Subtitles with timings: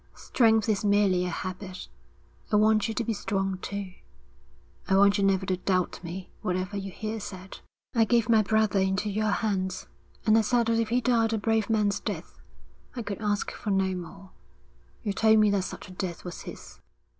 [0.15, 1.87] Strength is merely a habit.
[2.51, 3.91] I want you to be strong, too.
[4.87, 7.59] I want you never to doubt me whatever you hear said.'
[7.93, 9.85] 'I gave my brother into your hands,
[10.25, 12.39] and I said that if he died a brave man's death,
[12.95, 14.31] I could ask for no more.
[15.03, 16.79] You told me that such a death was his.'